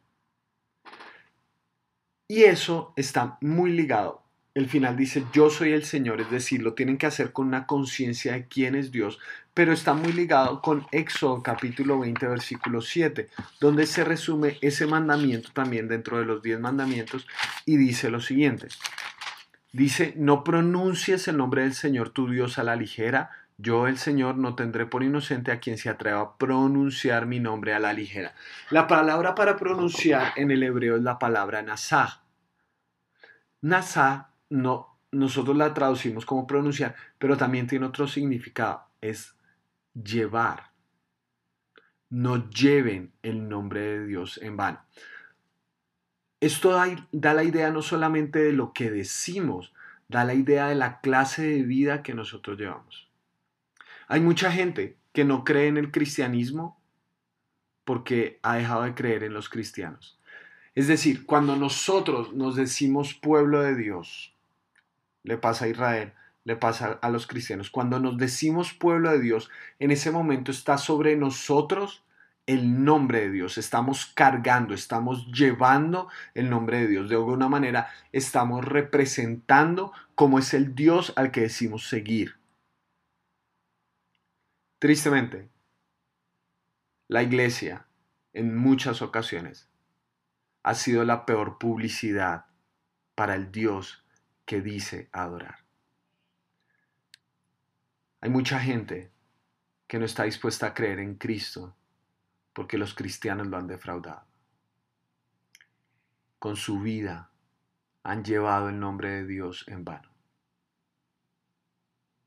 Y 2.30 2.44
eso 2.44 2.94
está 2.96 3.38
muy 3.42 3.72
ligado. 3.72 4.24
El 4.56 4.70
final 4.70 4.96
dice, 4.96 5.26
yo 5.34 5.50
soy 5.50 5.74
el 5.74 5.84
Señor, 5.84 6.22
es 6.22 6.32
decir, 6.32 6.64
lo 6.64 6.76
tienen 6.76 6.98
que 6.98 7.08
hacer 7.08 7.34
con 7.34 7.48
una 7.48 7.68
conciencia 7.68 8.32
de 8.32 8.48
quién 8.48 8.74
es 8.76 8.90
Dios, 8.90 9.20
pero 9.54 9.74
está 9.74 9.94
muy 9.94 10.14
ligado 10.14 10.62
con 10.62 10.88
Éxodo 10.94 11.44
capítulo 11.44 12.00
20, 12.00 12.26
versículo 12.26 12.80
7, 12.80 13.28
donde 13.60 13.86
se 13.86 14.06
resume 14.06 14.58
ese 14.62 14.88
mandamiento 14.88 15.50
también 15.52 15.90
dentro 15.90 16.20
de 16.20 16.24
los 16.24 16.42
10 16.42 16.62
mandamientos 16.62 17.28
y 17.66 17.76
dice 17.76 18.10
lo 18.10 18.22
siguiente. 18.22 18.70
Dice, 19.74 20.14
no 20.16 20.46
pronuncies 20.46 21.28
el 21.28 21.36
nombre 21.36 21.64
del 21.64 21.74
Señor 21.74 22.12
tu 22.12 22.30
Dios 22.30 22.58
a 22.58 22.64
la 22.64 22.78
ligera, 22.78 23.32
yo 23.58 23.88
el 23.88 23.98
Señor 23.98 24.38
no 24.38 24.56
tendré 24.56 24.86
por 24.86 25.04
inocente 25.04 25.52
a 25.52 25.60
quien 25.60 25.78
se 25.78 25.90
atreva 25.90 26.22
a 26.22 26.38
pronunciar 26.38 27.26
mi 27.26 27.42
nombre 27.42 27.74
a 27.74 27.80
la 27.80 27.92
ligera. 27.92 28.34
La 28.70 28.88
palabra 28.88 29.36
para 29.36 29.58
pronunciar 29.58 30.32
en 30.38 30.50
el 30.50 30.64
hebreo 30.64 30.96
es 30.96 31.04
la 31.04 31.20
palabra 31.20 31.62
nasah. 31.62 32.22
Nasah 33.62 34.30
no, 34.56 34.98
nosotros 35.12 35.56
la 35.58 35.74
traducimos 35.74 36.26
como 36.26 36.48
pronunciar, 36.48 36.96
pero 37.18 37.36
también 37.36 37.68
tiene 37.68 37.86
otro 37.86 38.08
significado, 38.08 38.88
es 39.02 39.36
llevar. 39.94 40.72
No 42.10 42.50
lleven 42.50 43.12
el 43.22 43.50
nombre 43.50 43.82
de 43.82 44.06
Dios 44.06 44.40
en 44.42 44.56
vano. 44.56 44.80
Esto 46.40 46.72
da, 46.72 47.34
la 47.34 47.44
idea 47.44 47.70
no 47.72 47.82
solamente 47.82 48.40
de 48.40 48.54
lo 48.54 48.72
que 48.72 48.92
decimos, 48.92 49.74
da 50.08 50.24
la 50.24 50.34
idea 50.34 50.68
de 50.68 50.76
la 50.76 51.02
clase 51.02 51.44
de 51.44 51.64
vida 51.64 52.02
que 52.02 52.14
nosotros 52.14 52.58
llevamos. 52.58 53.10
Hay 54.08 54.22
mucha 54.22 54.52
gente 54.52 54.98
que 55.12 55.26
no 55.26 55.44
cree 55.44 55.68
en 55.68 55.78
el 55.78 55.92
cristianismo 55.92 56.80
porque 57.84 58.40
ha 58.42 58.56
dejado 58.56 58.84
de 58.84 58.96
creer 58.96 59.24
en 59.24 59.34
los 59.34 59.50
cristianos. 59.50 60.20
Es 60.76 60.88
decir, 60.88 61.26
cuando 61.26 61.56
nosotros 61.56 62.34
nos 62.34 62.56
decimos 62.56 63.14
pueblo 63.14 63.62
de 63.62 63.76
Dios, 63.76 64.35
le 65.26 65.38
pasa 65.38 65.66
a 65.66 65.68
Israel, 65.68 66.14
le 66.44 66.56
pasa 66.56 67.00
a 67.02 67.10
los 67.10 67.26
cristianos, 67.28 67.72
cuando 67.72 68.00
nos 68.00 68.18
decimos 68.18 68.74
pueblo 68.74 69.12
de 69.12 69.20
Dios, 69.20 69.50
en 69.80 69.92
ese 69.92 70.12
momento 70.12 70.52
está 70.52 70.78
sobre 70.78 71.16
nosotros 71.16 72.06
el 72.46 72.84
nombre 72.84 73.22
de 73.22 73.32
Dios, 73.32 73.58
estamos 73.58 74.06
cargando, 74.06 74.76
estamos 74.76 75.26
llevando 75.32 76.10
el 76.36 76.52
nombre 76.52 76.82
de 76.82 76.88
Dios. 76.88 77.10
De 77.10 77.16
alguna 77.16 77.50
manera 77.50 77.90
estamos 78.12 78.64
representando 78.64 79.92
cómo 80.14 80.38
es 80.38 80.54
el 80.54 80.76
Dios 80.76 81.12
al 81.16 81.32
que 81.32 81.42
decimos 81.42 81.88
seguir. 81.88 82.36
Tristemente, 84.78 85.50
la 87.08 87.24
iglesia 87.24 87.88
en 88.34 88.56
muchas 88.56 89.02
ocasiones 89.02 89.68
ha 90.62 90.76
sido 90.76 91.04
la 91.04 91.26
peor 91.26 91.58
publicidad 91.58 92.46
para 93.16 93.34
el 93.34 93.52
Dios 93.52 94.05
que 94.46 94.62
dice 94.62 95.10
adorar. 95.12 95.66
Hay 98.22 98.30
mucha 98.30 98.60
gente 98.60 99.12
que 99.88 100.00
no 100.00 100.06
está 100.06 100.24
dispuesta 100.24 100.68
a 100.68 100.74
creer 100.74 101.00
en 101.00 101.16
Cristo 101.16 101.76
porque 102.54 102.78
los 102.78 102.94
cristianos 102.94 103.48
lo 103.48 103.58
han 103.58 103.68
defraudado. 103.68 104.26
Con 106.40 106.56
su 106.56 106.80
vida 106.80 107.32
han 108.04 108.24
llevado 108.24 108.70
el 108.70 108.80
nombre 108.80 109.10
de 109.10 109.26
Dios 109.26 109.66
en 109.68 109.84
vano. 109.84 110.10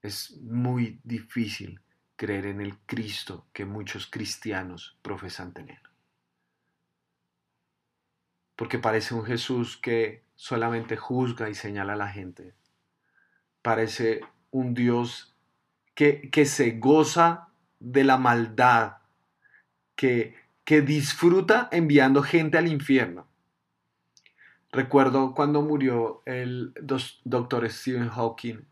Es 0.02 0.36
muy 0.42 1.00
difícil 1.02 1.80
creer 2.16 2.46
en 2.46 2.60
el 2.60 2.78
Cristo 2.80 3.46
que 3.52 3.64
muchos 3.64 4.06
cristianos 4.06 4.98
profesan 5.02 5.52
tener. 5.52 5.87
Porque 8.58 8.78
parece 8.78 9.14
un 9.14 9.24
Jesús 9.24 9.78
que 9.78 10.24
solamente 10.34 10.96
juzga 10.96 11.48
y 11.48 11.54
señala 11.54 11.92
a 11.92 11.96
la 11.96 12.08
gente. 12.08 12.52
Parece 13.62 14.20
un 14.50 14.74
Dios 14.74 15.34
que, 15.94 16.28
que 16.30 16.44
se 16.44 16.72
goza 16.72 17.48
de 17.78 18.02
la 18.02 18.18
maldad 18.18 18.98
que, 19.98 20.34
disfruta 20.82 21.68
enviando 21.72 22.22
gente 22.22 22.58
al 22.58 22.68
infierno. 22.68 23.26
Recuerdo 24.70 25.34
cuando 25.34 25.62
murió 25.62 26.22
el 26.26 26.72
doctor 27.24 27.68
Stephen 27.70 28.10
Hawking, 28.10 28.67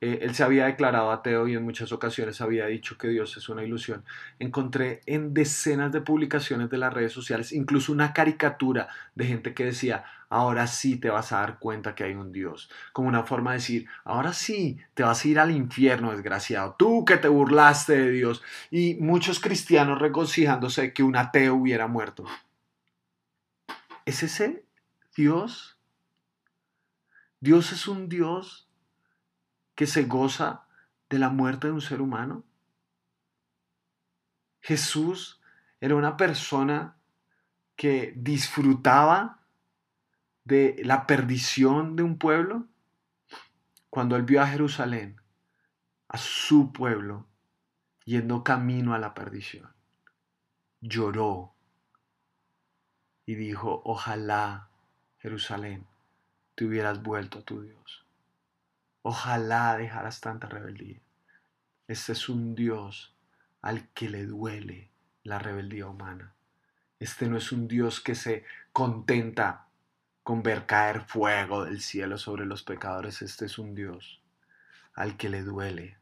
eh, 0.00 0.20
él 0.22 0.34
se 0.34 0.44
había 0.44 0.66
declarado 0.66 1.10
ateo 1.10 1.48
y 1.48 1.54
en 1.54 1.64
muchas 1.64 1.90
ocasiones 1.90 2.40
había 2.40 2.66
dicho 2.66 2.96
que 2.96 3.08
Dios 3.08 3.36
es 3.36 3.48
una 3.48 3.64
ilusión. 3.64 4.04
Encontré 4.38 5.00
en 5.06 5.34
decenas 5.34 5.90
de 5.90 6.00
publicaciones 6.00 6.70
de 6.70 6.78
las 6.78 6.92
redes 6.92 7.12
sociales, 7.12 7.52
incluso 7.52 7.92
una 7.92 8.12
caricatura 8.12 8.88
de 9.16 9.26
gente 9.26 9.54
que 9.54 9.64
decía, 9.64 10.04
ahora 10.28 10.68
sí 10.68 10.96
te 10.98 11.10
vas 11.10 11.32
a 11.32 11.40
dar 11.40 11.58
cuenta 11.58 11.96
que 11.96 12.04
hay 12.04 12.14
un 12.14 12.30
Dios. 12.30 12.70
Como 12.92 13.08
una 13.08 13.24
forma 13.24 13.52
de 13.52 13.58
decir, 13.58 13.88
ahora 14.04 14.32
sí 14.32 14.78
te 14.94 15.02
vas 15.02 15.24
a 15.24 15.28
ir 15.28 15.40
al 15.40 15.50
infierno, 15.50 16.12
desgraciado. 16.12 16.76
Tú 16.78 17.04
que 17.04 17.16
te 17.16 17.28
burlaste 17.28 17.96
de 17.96 18.10
Dios. 18.12 18.42
Y 18.70 18.94
muchos 18.96 19.40
cristianos 19.40 19.98
regocijándose 19.98 20.92
que 20.92 21.02
un 21.02 21.16
ateo 21.16 21.56
hubiera 21.56 21.88
muerto. 21.88 22.24
¿Es 24.04 24.22
ese 24.22 24.64
Dios? 25.16 25.76
Dios 27.40 27.72
es 27.72 27.88
un 27.88 28.08
Dios 28.08 28.67
que 29.78 29.86
se 29.86 30.06
goza 30.06 30.66
de 31.08 31.20
la 31.20 31.28
muerte 31.28 31.68
de 31.68 31.72
un 31.72 31.80
ser 31.80 32.00
humano? 32.00 32.42
Jesús 34.60 35.40
era 35.80 35.94
una 35.94 36.16
persona 36.16 36.96
que 37.76 38.12
disfrutaba 38.16 39.46
de 40.42 40.82
la 40.84 41.06
perdición 41.06 41.94
de 41.94 42.02
un 42.02 42.18
pueblo. 42.18 42.66
Cuando 43.88 44.16
él 44.16 44.24
vio 44.24 44.42
a 44.42 44.48
Jerusalén, 44.48 45.20
a 46.08 46.18
su 46.18 46.72
pueblo, 46.72 47.28
yendo 48.04 48.42
camino 48.42 48.94
a 48.94 48.98
la 48.98 49.14
perdición, 49.14 49.72
lloró 50.80 51.54
y 53.26 53.36
dijo, 53.36 53.80
ojalá 53.84 54.70
Jerusalén 55.18 55.86
te 56.56 56.64
hubieras 56.64 57.00
vuelto 57.00 57.38
a 57.38 57.42
tu 57.42 57.62
Dios. 57.62 58.07
Ojalá 59.10 59.74
dejaras 59.78 60.20
tanta 60.20 60.48
rebeldía. 60.48 61.00
Este 61.86 62.12
es 62.12 62.28
un 62.28 62.54
Dios 62.54 63.16
al 63.62 63.88
que 63.94 64.10
le 64.10 64.26
duele 64.26 64.90
la 65.22 65.38
rebeldía 65.38 65.86
humana. 65.86 66.34
Este 67.00 67.26
no 67.26 67.38
es 67.38 67.50
un 67.50 67.68
Dios 67.68 68.02
que 68.02 68.14
se 68.14 68.44
contenta 68.70 69.68
con 70.22 70.42
ver 70.42 70.66
caer 70.66 71.00
fuego 71.00 71.64
del 71.64 71.80
cielo 71.80 72.18
sobre 72.18 72.44
los 72.44 72.62
pecadores. 72.64 73.22
Este 73.22 73.46
es 73.46 73.58
un 73.58 73.74
Dios 73.74 74.20
al 74.92 75.16
que 75.16 75.30
le 75.30 75.42
duele 75.42 75.96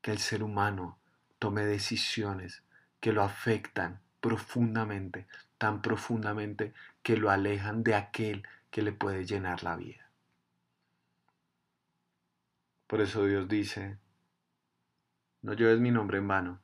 que 0.00 0.10
el 0.10 0.18
ser 0.18 0.42
humano 0.42 0.96
tome 1.38 1.66
decisiones 1.66 2.62
que 3.00 3.12
lo 3.12 3.22
afectan 3.22 4.00
profundamente, 4.22 5.26
tan 5.58 5.82
profundamente 5.82 6.72
que 7.02 7.18
lo 7.18 7.30
alejan 7.30 7.82
de 7.82 7.94
aquel 7.94 8.48
que 8.70 8.80
le 8.80 8.92
puede 8.92 9.26
llenar 9.26 9.62
la 9.62 9.76
vida. 9.76 10.03
Por 12.94 13.00
eso 13.00 13.24
Dios 13.24 13.48
dice, 13.48 13.98
no 15.42 15.54
lleves 15.54 15.80
mi 15.80 15.90
nombre 15.90 16.18
en 16.18 16.28
vano. 16.28 16.60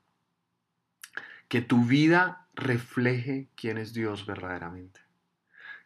Que 1.49 1.61
tu 1.61 1.85
vida 1.85 2.47
refleje 2.55 3.49
quién 3.57 3.79
es 3.79 3.95
Dios 3.95 4.27
verdaderamente. 4.27 5.01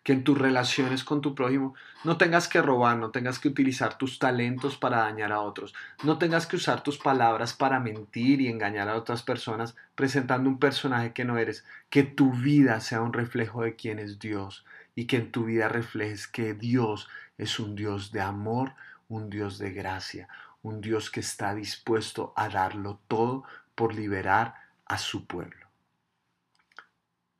Que 0.03 0.13
en 0.13 0.23
tus 0.23 0.37
relaciones 0.37 1.03
con 1.03 1.23
tu 1.23 1.35
prójimo 1.35 1.75
no 2.05 2.19
tengas 2.19 2.47
que 2.47 2.61
robar, 2.61 2.99
no 2.99 3.11
tengas 3.11 3.39
que 3.39 3.49
utilizar 3.49 3.97
tus 3.97 4.19
talentos 4.19 4.77
para 4.77 4.99
dañar 4.99 5.33
a 5.33 5.41
otros, 5.41 5.75
no 6.03 6.19
tengas 6.19 6.47
que 6.47 6.57
usar 6.57 6.83
tus 6.83 6.99
palabras 6.99 7.55
para 7.55 7.81
mentir 7.81 8.43
y 8.43 8.49
engañar 8.49 8.91
a 8.91 8.97
otras 8.97 9.23
personas 9.23 9.75
presentando 9.95 10.51
un 10.51 10.59
personaje 10.59 11.15
que 11.15 11.25
no 11.25 11.39
eres. 11.39 11.65
Que 11.89 12.03
tu 12.03 12.35
vida 12.35 12.81
sea 12.81 13.01
un 13.01 13.15
reflejo 13.15 13.63
de 13.63 13.77
quién 13.77 13.99
es 13.99 14.19
Dios 14.19 14.67
y 14.95 15.07
que 15.07 15.17
en 15.17 15.33
tu 15.33 15.47
vida 15.47 15.71
reflejes 15.71 16.29
que 16.29 16.53
Dios 16.53 17.09
es 17.39 17.59
un 17.59 17.75
Dios 17.75 18.13
de 18.13 18.21
amor, 18.21 18.75
un 19.15 19.31
Dios 19.31 19.59
de 19.59 19.73
gracia, 19.73 20.29
un 20.63 20.81
Dios 20.81 21.09
que 21.09 21.21
está 21.21 21.55
dispuesto 21.55 22.33
a 22.35 22.49
darlo 22.49 22.99
todo 23.07 23.45
por 23.77 23.95
liberar 23.95 24.57
a 24.87 24.99
su 24.99 25.27
pueblo. 25.27 25.69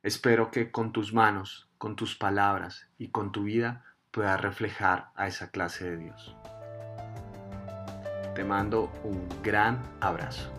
Espero 0.01 0.51
que 0.51 0.71
con 0.71 0.93
tus 0.93 1.13
manos, 1.13 1.67
con 1.77 1.97
tus 1.97 2.15
palabras 2.15 2.87
y 2.97 3.09
con 3.09 3.33
tu 3.33 3.43
vida 3.43 3.83
puedas 4.11 4.39
reflejar 4.39 5.09
a 5.15 5.27
esa 5.27 5.51
clase 5.51 5.89
de 5.89 5.97
Dios. 5.97 6.35
Te 8.35 8.45
mando 8.45 8.89
un 9.03 9.27
gran 9.43 9.83
abrazo. 9.99 10.49